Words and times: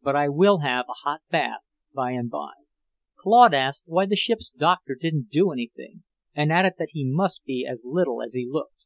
But 0.00 0.14
I 0.14 0.28
will 0.28 0.58
have 0.58 0.84
a 0.88 0.92
hot 1.02 1.22
bath 1.28 1.62
by 1.92 2.12
and 2.12 2.30
by." 2.30 2.52
Claude 3.18 3.52
asked 3.52 3.82
why 3.86 4.06
the 4.06 4.14
ship's 4.14 4.48
doctor 4.48 4.94
didn't 4.94 5.28
do 5.30 5.50
anything 5.50 6.04
and 6.36 6.52
added 6.52 6.74
that 6.78 6.90
he 6.92 7.04
must 7.04 7.42
be 7.44 7.66
as 7.66 7.82
little 7.84 8.22
as 8.22 8.34
he 8.34 8.46
looked. 8.48 8.84